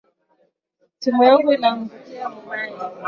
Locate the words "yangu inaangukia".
1.27-2.25